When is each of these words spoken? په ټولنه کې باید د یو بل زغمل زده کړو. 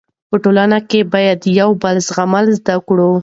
په 0.29 0.35
ټولنه 0.43 0.77
کې 0.89 0.99
باید 1.13 1.37
د 1.41 1.45
یو 1.59 1.71
بل 1.83 1.95
زغمل 2.07 2.45
زده 2.57 2.75
کړو. 2.87 3.11